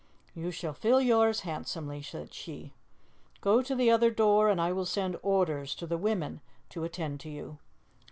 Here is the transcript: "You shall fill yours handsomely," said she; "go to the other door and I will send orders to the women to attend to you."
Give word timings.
"You 0.33 0.49
shall 0.49 0.73
fill 0.73 0.99
yours 0.99 1.41
handsomely," 1.41 2.01
said 2.01 2.33
she; 2.33 2.73
"go 3.39 3.61
to 3.61 3.75
the 3.75 3.91
other 3.91 4.09
door 4.09 4.49
and 4.49 4.59
I 4.59 4.71
will 4.71 4.87
send 4.87 5.15
orders 5.21 5.75
to 5.75 5.85
the 5.85 5.95
women 5.95 6.41
to 6.69 6.83
attend 6.83 7.19
to 7.19 7.29
you." 7.29 7.59